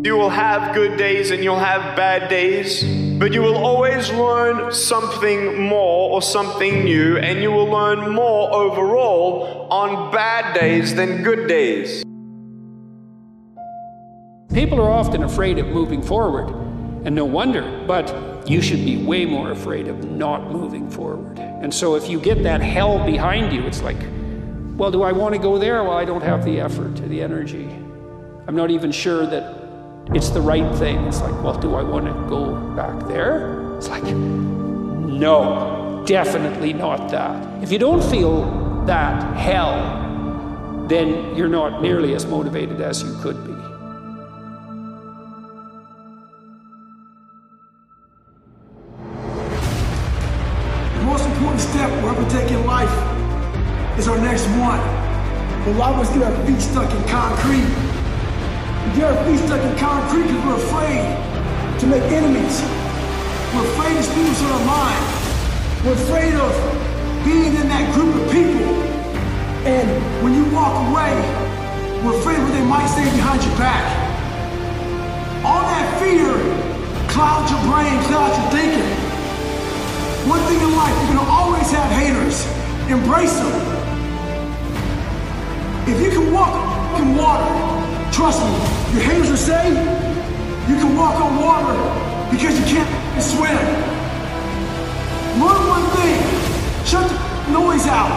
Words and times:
You 0.00 0.16
will 0.16 0.30
have 0.30 0.76
good 0.76 0.96
days 0.96 1.32
and 1.32 1.42
you'll 1.42 1.58
have 1.58 1.96
bad 1.96 2.28
days, 2.30 2.84
but 3.18 3.32
you 3.32 3.42
will 3.42 3.56
always 3.56 4.08
learn 4.12 4.70
something 4.70 5.60
more 5.60 6.12
or 6.12 6.22
something 6.22 6.84
new, 6.84 7.16
and 7.16 7.42
you 7.42 7.50
will 7.50 7.66
learn 7.66 8.14
more 8.14 8.48
overall 8.54 9.66
on 9.72 10.12
bad 10.12 10.54
days 10.54 10.94
than 10.94 11.24
good 11.24 11.48
days. 11.48 12.04
People 14.54 14.80
are 14.80 14.88
often 14.90 15.24
afraid 15.24 15.58
of 15.58 15.66
moving 15.66 16.00
forward, 16.00 16.48
and 17.04 17.12
no 17.12 17.24
wonder, 17.24 17.84
but 17.88 18.48
you 18.48 18.62
should 18.62 18.84
be 18.84 19.02
way 19.02 19.26
more 19.26 19.50
afraid 19.50 19.88
of 19.88 20.08
not 20.12 20.52
moving 20.52 20.88
forward. 20.88 21.40
And 21.40 21.74
so 21.74 21.96
if 21.96 22.08
you 22.08 22.20
get 22.20 22.44
that 22.44 22.60
hell 22.60 23.04
behind 23.04 23.52
you, 23.52 23.62
it's 23.62 23.82
like, 23.82 23.98
well, 24.76 24.92
do 24.92 25.02
I 25.02 25.10
want 25.10 25.34
to 25.34 25.40
go 25.40 25.58
there? 25.58 25.82
Well, 25.82 25.96
I 25.96 26.04
don't 26.04 26.22
have 26.22 26.44
the 26.44 26.60
effort, 26.60 26.94
the 27.08 27.20
energy. 27.20 27.68
I'm 28.46 28.54
not 28.54 28.70
even 28.70 28.92
sure 28.92 29.26
that 29.26 29.57
it's 30.14 30.30
the 30.30 30.40
right 30.40 30.74
thing. 30.76 31.06
It's 31.06 31.20
like, 31.20 31.42
well, 31.42 31.58
do 31.58 31.74
I 31.74 31.82
want 31.82 32.06
to 32.06 32.12
go 32.28 32.54
back 32.74 33.06
there? 33.08 33.76
It's 33.76 33.88
like, 33.88 34.04
no, 34.04 36.02
definitely 36.06 36.72
not 36.72 37.10
that. 37.10 37.62
If 37.62 37.70
you 37.70 37.78
don't 37.78 38.02
feel 38.02 38.84
that 38.86 39.36
hell, 39.36 40.86
then 40.88 41.36
you're 41.36 41.48
not 41.48 41.82
nearly 41.82 42.14
as 42.14 42.24
motivated 42.24 42.80
as 42.80 43.02
you 43.02 43.14
could 43.20 43.36
be. 43.46 43.52
The 50.94 51.04
most 51.04 51.26
important 51.26 51.60
step 51.60 51.90
we'll 52.02 52.16
ever 52.16 52.30
take 52.30 52.50
in 52.50 52.64
life 52.64 52.88
is 53.98 54.08
our 54.08 54.18
next 54.18 54.46
one. 54.56 54.80
A 55.68 55.72
lot 55.76 55.92
of 55.92 56.00
us 56.00 56.14
get 56.14 56.22
our 56.22 56.46
feet 56.46 56.60
stuck 56.60 56.90
in 56.90 57.04
concrete. 57.08 57.87
We 58.88 58.94
get 58.94 59.12
our 59.12 59.24
feet 59.26 59.36
stuck 59.44 59.60
in 59.60 59.76
concrete 59.76 60.22
because 60.22 60.44
we're 60.48 60.64
afraid 60.64 61.04
to 61.78 61.86
make 61.86 62.02
enemies. 62.08 62.56
We're 63.52 63.68
afraid 63.76 64.00
to 64.00 64.02
speak 64.02 64.32
our 64.48 64.64
mind. 64.64 65.04
We're 65.84 65.92
afraid 65.92 66.32
of 66.32 66.56
being 67.22 67.52
in 67.52 67.68
that 67.68 67.92
group 67.92 68.16
of 68.16 68.24
people. 68.32 68.64
And 69.68 69.84
when 70.24 70.32
you 70.32 70.48
walk 70.56 70.88
away, 70.88 71.12
we're 72.00 72.16
afraid 72.16 72.40
what 72.40 72.52
they 72.56 72.64
might 72.64 72.88
say 72.88 73.04
behind 73.12 73.44
your 73.44 73.52
back. 73.60 73.84
All 75.44 75.68
that 75.68 76.00
fear 76.00 76.32
clouds 77.12 77.52
your 77.52 77.60
brain, 77.68 77.92
clouds 78.08 78.40
your 78.40 78.48
thinking. 78.56 78.88
One 80.32 80.40
thing 80.48 80.64
in 80.64 80.72
life, 80.72 80.96
you're 81.04 81.12
gonna 81.12 81.28
always 81.28 81.70
have 81.72 81.92
haters. 81.92 82.40
Embrace 82.88 83.36
them. 83.36 83.52
If 85.84 86.00
you 86.00 86.10
can 86.10 86.32
walk 86.32 86.56
in 86.98 87.16
water, 87.16 87.67
trust 88.18 88.42
me, 88.42 88.50
your 88.98 89.04
haters 89.06 89.30
will 89.30 89.36
say 89.36 89.68
you 90.66 90.74
can 90.74 90.96
walk 90.96 91.14
on 91.22 91.38
water 91.38 91.78
because 92.34 92.50
you 92.58 92.66
can't 92.66 92.90
swim. 93.22 93.54
Learn 95.38 95.62
one 95.70 95.86
thing, 95.94 96.18
shut 96.84 97.06
the 97.06 97.52
noise 97.52 97.86
out. 97.86 98.10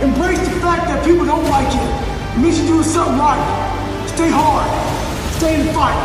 Embrace 0.00 0.40
the 0.40 0.56
fact 0.64 0.88
that 0.88 1.04
people 1.04 1.26
don't 1.26 1.44
like 1.44 1.68
you. 1.76 1.84
It 1.84 2.38
means 2.40 2.56
you're 2.58 2.68
doing 2.68 2.88
something 2.88 3.18
right. 3.18 3.44
Stay 4.08 4.30
hard. 4.32 4.64
Stay 5.36 5.60
in 5.60 5.66
the 5.66 5.72
fight. 5.74 6.00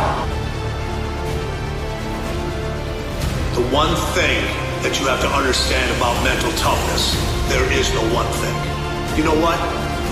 The 3.56 3.64
one 3.72 3.96
thing 4.12 4.44
that 4.84 5.00
you 5.00 5.06
have 5.06 5.22
to 5.22 5.30
understand 5.32 5.88
about 5.96 6.12
mental 6.22 6.52
toughness, 6.60 7.16
there 7.48 7.64
is 7.72 7.88
no 7.94 8.04
one 8.12 8.28
thing. 8.44 8.56
You 9.16 9.24
know 9.24 9.40
what? 9.40 9.56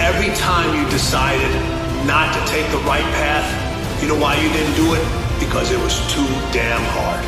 Every 0.01 0.33
time 0.37 0.73
you 0.81 0.89
decided 0.89 1.82
not 2.07 2.35
to 2.35 2.41
take 2.51 2.67
the 2.71 2.83
right 2.89 3.07
path, 3.15 3.47
you 4.03 4.09
know 4.09 4.19
why 4.19 4.35
you 4.35 4.49
didn't 4.51 4.75
do 4.75 4.95
it? 4.95 5.05
Because 5.39 5.71
it 5.71 5.79
was 5.79 5.95
too 6.11 6.27
damn 6.51 6.83
hard. 6.99 7.23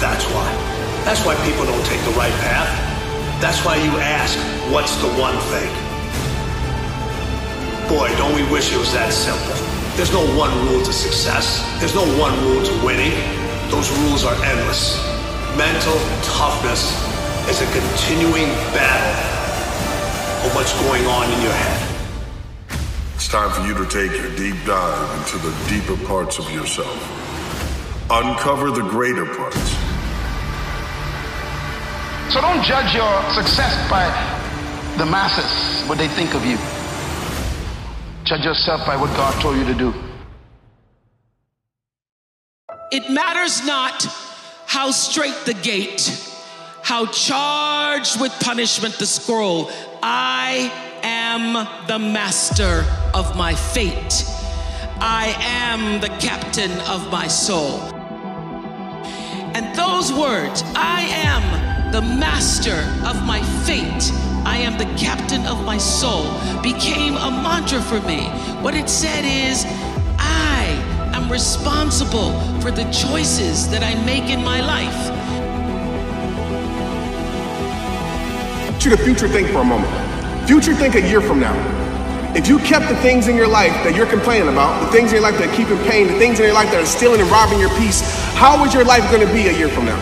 That's 0.00 0.24
why. 0.36 0.48
That's 1.04 1.24
why 1.24 1.34
people 1.48 1.64
don't 1.64 1.84
take 1.86 2.02
the 2.04 2.12
right 2.12 2.32
path. 2.44 2.68
That's 3.40 3.64
why 3.64 3.76
you 3.76 3.92
ask, 4.00 4.36
what's 4.72 4.96
the 5.00 5.08
one 5.16 5.36
thing? 5.48 5.72
Boy, 7.88 8.08
don't 8.16 8.34
we 8.34 8.44
wish 8.52 8.72
it 8.72 8.78
was 8.78 8.92
that 8.92 9.12
simple. 9.12 9.56
There's 9.96 10.12
no 10.12 10.24
one 10.36 10.52
rule 10.68 10.84
to 10.84 10.92
success. 10.92 11.64
There's 11.80 11.94
no 11.94 12.04
one 12.20 12.32
rule 12.44 12.64
to 12.64 12.84
winning. 12.84 13.12
Those 13.70 13.90
rules 14.04 14.24
are 14.24 14.34
endless. 14.44 15.00
Mental 15.56 15.96
toughness 16.36 16.92
is 17.48 17.60
a 17.60 17.68
continuing 17.72 18.48
battle 18.72 19.33
of 20.44 20.54
what's 20.54 20.72
going 20.82 21.06
on 21.06 21.32
in 21.32 21.42
your 21.42 21.52
head. 21.52 21.80
It's 23.14 23.28
time 23.28 23.50
for 23.50 23.66
you 23.66 23.74
to 23.74 23.86
take 23.88 24.12
your 24.12 24.34
deep 24.36 24.56
dive 24.66 25.18
into 25.18 25.38
the 25.38 25.52
deeper 25.68 25.96
parts 26.06 26.38
of 26.38 26.50
yourself. 26.50 27.00
Uncover 28.10 28.70
the 28.70 28.82
greater 28.82 29.24
parts. 29.24 29.70
So 32.32 32.40
don't 32.40 32.62
judge 32.64 32.94
your 32.94 33.22
success 33.32 33.88
by 33.88 34.06
the 34.98 35.06
masses, 35.06 35.88
what 35.88 35.98
they 35.98 36.08
think 36.08 36.34
of 36.34 36.44
you. 36.44 36.58
Judge 38.24 38.44
yourself 38.44 38.86
by 38.86 38.96
what 38.96 39.14
God 39.16 39.40
told 39.40 39.56
you 39.56 39.64
to 39.64 39.74
do. 39.74 39.94
It 42.90 43.10
matters 43.10 43.64
not 43.66 44.04
how 44.66 44.90
strait 44.90 45.34
the 45.46 45.54
gate, 45.54 46.10
how 46.82 47.06
charged 47.06 48.20
with 48.20 48.32
punishment 48.40 48.94
the 48.98 49.06
scroll. 49.06 49.70
I 50.06 50.70
am 51.02 51.54
the 51.86 51.98
master 51.98 52.84
of 53.14 53.38
my 53.38 53.54
fate. 53.54 54.26
I 55.00 55.34
am 55.40 56.02
the 56.02 56.10
captain 56.20 56.70
of 56.82 57.10
my 57.10 57.26
soul. 57.26 57.80
And 59.56 59.74
those 59.74 60.12
words, 60.12 60.62
I 60.76 61.00
am 61.08 61.90
the 61.90 62.02
master 62.02 62.76
of 63.08 63.24
my 63.24 63.40
fate, 63.64 64.12
I 64.44 64.58
am 64.58 64.76
the 64.76 64.92
captain 65.02 65.46
of 65.46 65.64
my 65.64 65.78
soul, 65.78 66.24
became 66.60 67.16
a 67.16 67.30
mantra 67.30 67.80
for 67.80 68.00
me. 68.02 68.26
What 68.62 68.74
it 68.74 68.90
said 68.90 69.24
is, 69.24 69.64
I 70.18 70.66
am 71.14 71.32
responsible 71.32 72.38
for 72.60 72.70
the 72.70 72.84
choices 72.92 73.70
that 73.70 73.82
I 73.82 73.94
make 74.04 74.24
in 74.24 74.44
my 74.44 74.60
life. 74.60 75.13
To 78.84 78.90
the 78.90 78.98
future 78.98 79.26
think 79.28 79.48
for 79.48 79.60
a 79.60 79.64
moment. 79.64 79.88
Future 80.46 80.74
think 80.74 80.94
a 80.94 81.00
year 81.00 81.22
from 81.22 81.40
now. 81.40 81.56
If 82.36 82.48
you 82.48 82.58
kept 82.58 82.86
the 82.90 82.96
things 82.96 83.28
in 83.28 83.34
your 83.34 83.48
life 83.48 83.72
that 83.80 83.96
you're 83.96 84.04
complaining 84.04 84.52
about, 84.52 84.78
the 84.84 84.92
things 84.92 85.08
in 85.08 85.14
your 85.16 85.22
life 85.22 85.38
that 85.38 85.56
keep 85.56 85.68
in 85.68 85.78
pain, 85.88 86.06
the 86.06 86.18
things 86.18 86.38
in 86.38 86.44
your 86.44 86.52
life 86.52 86.70
that 86.70 86.82
are 86.82 86.84
stealing 86.84 87.18
and 87.18 87.30
robbing 87.30 87.58
your 87.58 87.72
peace, 87.80 88.04
how 88.36 88.62
is 88.62 88.74
your 88.74 88.84
life 88.84 89.00
going 89.10 89.26
to 89.26 89.32
be 89.32 89.48
a 89.48 89.56
year 89.56 89.70
from 89.70 89.86
now? 89.86 89.96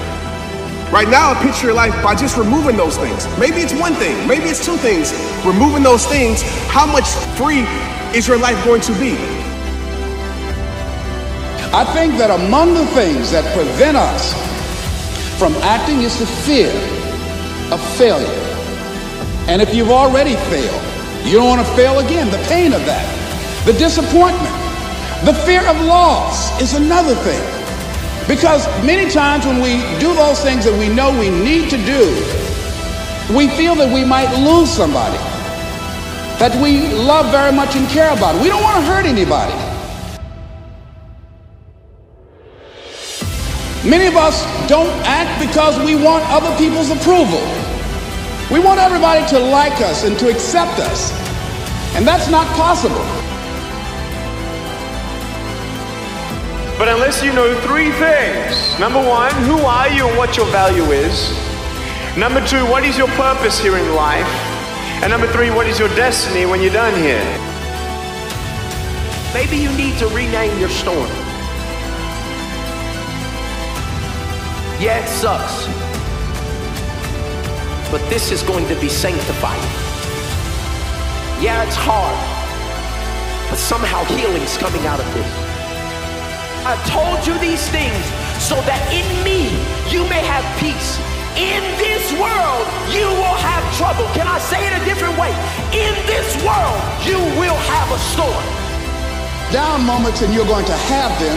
Right 0.91 1.06
now, 1.06 1.31
picture 1.47 1.70
your 1.70 1.78
life 1.78 1.94
by 2.03 2.16
just 2.16 2.37
removing 2.37 2.76
those 2.76 2.98
things. 2.98 3.22
Maybe 3.38 3.62
it's 3.62 3.72
one 3.72 3.94
thing, 3.94 4.19
maybe 4.26 4.50
it's 4.50 4.66
two 4.66 4.76
things. 4.78 5.14
Removing 5.47 5.84
those 5.84 6.04
things, 6.04 6.43
how 6.66 6.84
much 6.84 7.06
free 7.38 7.62
is 8.19 8.26
your 8.26 8.38
life 8.43 8.59
going 8.64 8.82
to 8.82 8.93
be? 8.99 9.14
I 11.70 11.87
think 11.94 12.19
that 12.19 12.34
among 12.34 12.75
the 12.75 12.87
things 12.99 13.31
that 13.31 13.47
prevent 13.54 13.97
us 13.97 14.34
from 15.38 15.54
acting 15.62 16.03
is 16.03 16.19
the 16.19 16.26
fear 16.26 16.75
of 17.70 17.78
failure. 17.94 18.53
And 19.48 19.60
if 19.60 19.75
you've 19.75 19.91
already 19.91 20.36
failed, 20.50 20.82
you 21.26 21.38
don't 21.38 21.48
want 21.48 21.66
to 21.66 21.72
fail 21.75 21.98
again. 21.98 22.30
The 22.30 22.42
pain 22.48 22.72
of 22.72 22.84
that, 22.86 23.06
the 23.66 23.72
disappointment, 23.72 24.54
the 25.25 25.34
fear 25.47 25.66
of 25.69 25.80
loss 25.80 26.60
is 26.60 26.75
another 26.75 27.14
thing. 27.14 27.42
Because 28.28 28.66
many 28.84 29.10
times 29.10 29.47
when 29.47 29.60
we 29.60 29.82
do 29.98 30.14
those 30.14 30.41
things 30.42 30.64
that 30.64 30.78
we 30.78 30.88
know 30.88 31.10
we 31.19 31.31
need 31.31 31.70
to 31.70 31.76
do, 31.84 32.02
we 33.34 33.48
feel 33.48 33.75
that 33.76 33.92
we 33.92 34.04
might 34.04 34.31
lose 34.38 34.70
somebody 34.70 35.19
that 36.42 36.60
we 36.60 36.88
love 36.92 37.31
very 37.31 37.52
much 37.52 37.76
and 37.76 37.88
care 37.88 38.10
about. 38.12 38.34
We 38.42 38.48
don't 38.48 38.64
want 38.64 38.76
to 38.78 38.82
hurt 38.82 39.06
anybody. 39.06 39.55
Many 43.88 44.06
of 44.06 44.17
us 44.17 44.43
don't 44.69 44.90
act 45.06 45.38
because 45.38 45.78
we 45.87 45.94
want 45.94 46.25
other 46.26 46.50
people's 46.58 46.90
approval. 46.90 47.38
We 48.52 48.60
want 48.60 48.78
everybody 48.78 49.26
to 49.28 49.38
like 49.38 49.81
us 49.81 50.04
and 50.04 50.19
to 50.19 50.28
accept 50.28 50.78
us. 50.78 51.10
And 51.96 52.06
that's 52.06 52.28
not 52.28 52.46
possible. 52.54 53.06
But 56.76 56.88
unless 56.88 57.25
you 57.25 57.32
know 57.32 57.58
three 57.62 57.90
things 57.93 58.78
number 58.78 58.99
one, 58.99 59.32
who 59.44 59.56
are 59.60 59.88
you 59.88 60.06
and 60.06 60.19
what 60.19 60.37
your 60.37 60.44
value 60.49 60.84
is? 60.93 61.31
Number 62.19 62.46
two, 62.46 62.66
what 62.66 62.84
is 62.84 62.99
your 62.99 63.08
purpose 63.16 63.58
here 63.58 63.78
in 63.78 63.94
life? 63.94 64.28
And 65.02 65.10
number 65.10 65.28
three, 65.28 65.48
what 65.48 65.66
is 65.66 65.78
your 65.78 65.88
destiny 65.96 66.44
when 66.44 66.60
you're 66.60 66.75
done 66.75 66.94
here? 67.00 67.25
Maybe 69.32 69.56
you 69.56 69.72
need 69.78 69.98
to 69.98 70.08
rename 70.08 70.58
your 70.60 70.69
storm. 70.69 71.08
Yeah, 74.78 75.02
it 75.02 75.08
sucks. 75.08 75.81
But 77.93 78.00
this 78.09 78.33
is 78.33 78.43
going 78.43 78.67
to 78.69 78.81
be 78.81 78.89
sanctified. 78.89 79.61
Yeah, 81.44 81.62
it's 81.62 81.77
hard. 81.77 82.17
but 83.50 83.59
somehow 83.59 84.03
healing's 84.05 84.56
coming 84.56 84.87
out 84.87 84.99
of 84.99 85.05
this. 85.12 85.29
I've 86.65 86.81
told 86.89 87.21
you 87.27 87.37
these 87.39 87.69
things 87.69 88.00
so 88.41 88.56
that 88.65 88.81
in 88.89 89.05
me 89.21 89.53
you 89.93 90.09
may 90.09 90.25
have 90.25 90.41
peace. 90.56 90.97
In 91.37 91.61
this 91.77 92.09
world, 92.17 92.65
you 92.89 93.05
will 93.05 93.39
have 93.44 93.61
trouble. 93.77 94.09
Can 94.17 94.27
I 94.27 94.39
say 94.39 94.65
it 94.65 94.73
a 94.73 94.83
different 94.89 95.19
way? 95.21 95.29
In 95.77 95.93
this 96.09 96.33
world, 96.41 96.81
you 97.05 97.21
will 97.37 97.61
have 97.69 97.93
a 97.93 98.00
storm. 98.17 98.62
Down 99.52 99.84
moments 99.84 100.22
and 100.22 100.32
you're 100.32 100.49
going 100.49 100.64
to 100.64 100.78
have 100.88 101.12
them. 101.20 101.37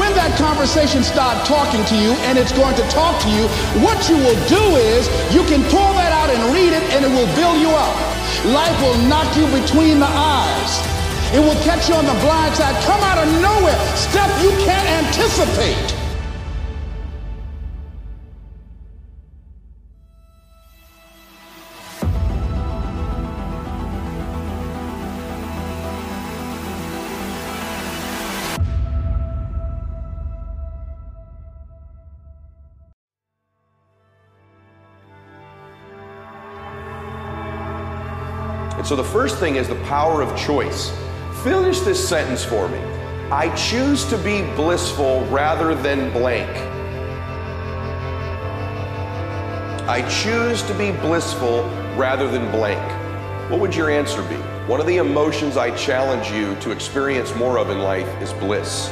When 0.00 0.08
that 0.16 0.32
conversation 0.40 1.04
starts 1.04 1.44
talking 1.46 1.84
to 1.92 1.96
you 1.96 2.16
and 2.24 2.40
it's 2.40 2.56
going 2.56 2.72
to 2.74 2.86
talk 2.88 3.20
to 3.20 3.28
you, 3.28 3.44
what 3.84 4.00
you 4.08 4.16
will 4.16 4.40
do 4.48 4.64
is 4.80 5.04
you 5.28 5.44
can 5.44 5.60
pull 5.68 5.92
that 6.00 6.08
out 6.08 6.32
and 6.32 6.40
read 6.56 6.72
it 6.72 6.80
and 6.96 7.04
it 7.04 7.12
will 7.12 7.28
build 7.36 7.60
you 7.60 7.68
up. 7.68 7.92
Life 8.48 8.72
will 8.80 8.96
knock 9.12 9.28
you 9.36 9.44
between 9.52 10.00
the 10.00 10.08
eyes. 10.08 10.72
It 11.36 11.44
will 11.44 11.60
catch 11.60 11.92
you 11.92 12.00
on 12.00 12.08
the 12.08 12.16
blind 12.24 12.56
side, 12.56 12.72
come 12.88 13.04
out 13.04 13.20
of 13.20 13.28
nowhere, 13.44 13.76
stuff 13.92 14.32
you 14.40 14.56
can't 14.64 14.88
anticipate. 15.04 15.99
And 38.80 38.86
so 38.86 38.96
the 38.96 39.04
first 39.04 39.36
thing 39.36 39.56
is 39.56 39.68
the 39.68 39.74
power 39.84 40.22
of 40.22 40.34
choice. 40.38 40.90
Finish 41.44 41.80
this 41.80 42.08
sentence 42.08 42.42
for 42.42 42.66
me. 42.66 42.78
I 43.30 43.54
choose 43.54 44.06
to 44.06 44.16
be 44.16 44.40
blissful 44.56 45.22
rather 45.26 45.74
than 45.74 46.10
blank. 46.14 46.48
I 49.86 50.00
choose 50.08 50.62
to 50.62 50.72
be 50.72 50.92
blissful 50.92 51.64
rather 51.94 52.26
than 52.26 52.50
blank. 52.50 52.80
What 53.50 53.60
would 53.60 53.76
your 53.76 53.90
answer 53.90 54.22
be? 54.22 54.36
One 54.66 54.80
of 54.80 54.86
the 54.86 54.96
emotions 54.96 55.58
I 55.58 55.76
challenge 55.76 56.30
you 56.30 56.54
to 56.60 56.70
experience 56.70 57.34
more 57.34 57.58
of 57.58 57.68
in 57.68 57.80
life 57.80 58.08
is 58.22 58.32
bliss. 58.32 58.88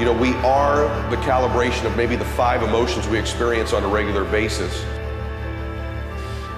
You 0.00 0.06
know, 0.06 0.16
we 0.18 0.32
are 0.46 0.88
the 1.10 1.16
calibration 1.16 1.84
of 1.84 1.94
maybe 1.94 2.16
the 2.16 2.24
five 2.24 2.62
emotions 2.62 3.06
we 3.06 3.18
experience 3.18 3.74
on 3.74 3.84
a 3.84 3.88
regular 3.88 4.24
basis. 4.24 4.82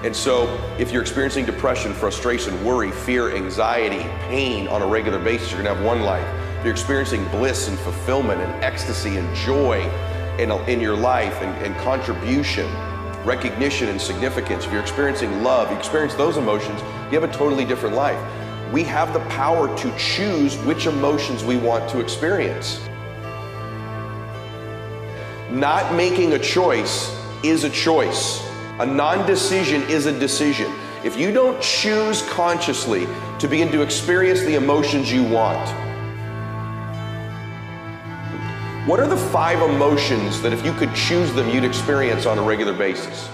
And 0.03 0.17
so, 0.17 0.49
if 0.79 0.93
you're 0.93 1.03
experiencing 1.03 1.45
depression, 1.45 1.93
frustration, 1.93 2.65
worry, 2.65 2.91
fear, 2.91 3.37
anxiety, 3.37 4.09
pain 4.29 4.67
on 4.69 4.81
a 4.81 4.87
regular 4.87 5.19
basis, 5.19 5.53
you're 5.53 5.63
gonna 5.63 5.75
have 5.75 5.85
one 5.85 6.01
life. 6.01 6.27
If 6.59 6.65
you're 6.65 6.73
experiencing 6.73 7.23
bliss 7.29 7.69
and 7.69 7.79
fulfillment 7.81 8.41
and 8.41 8.65
ecstasy 8.65 9.19
and 9.19 9.37
joy 9.37 9.83
in, 10.39 10.51
in 10.71 10.81
your 10.81 10.97
life 10.97 11.43
and, 11.43 11.55
and 11.63 11.77
contribution, 11.83 12.67
recognition 13.27 13.91
and 13.91 14.01
significance, 14.01 14.65
if 14.65 14.73
you're 14.73 14.81
experiencing 14.81 15.43
love, 15.43 15.71
you 15.71 15.77
experience 15.77 16.15
those 16.15 16.39
emotions, 16.39 16.81
you 17.13 17.21
have 17.21 17.29
a 17.29 17.33
totally 17.35 17.67
different 17.67 17.95
life. 17.95 18.19
We 18.73 18.85
have 18.85 19.13
the 19.13 19.21
power 19.29 19.77
to 19.77 19.99
choose 19.99 20.57
which 20.65 20.87
emotions 20.87 21.45
we 21.45 21.59
want 21.59 21.91
to 21.91 22.01
experience. 22.01 22.81
Not 25.51 25.95
making 25.95 26.33
a 26.33 26.39
choice 26.39 27.15
is 27.43 27.65
a 27.65 27.71
choice. 27.71 28.50
A 28.81 28.87
non 28.87 29.27
decision 29.27 29.83
is 29.91 30.07
a 30.07 30.19
decision. 30.19 30.73
If 31.05 31.19
you 31.19 31.33
don't 31.33 31.61
choose 31.61 32.23
consciously 32.31 33.07
to 33.39 33.47
begin 33.47 33.71
to 33.73 33.83
experience 33.83 34.41
the 34.41 34.55
emotions 34.55 35.13
you 35.13 35.23
want, 35.23 35.69
what 38.89 38.99
are 38.99 39.07
the 39.07 39.19
five 39.19 39.61
emotions 39.61 40.41
that 40.41 40.55
if 40.55 40.65
you 40.65 40.73
could 40.73 40.95
choose 40.95 41.31
them, 41.35 41.51
you'd 41.51 41.65
experience 41.65 42.25
on 42.25 42.39
a 42.39 42.43
regular 42.43 42.73
basis? 42.73 43.29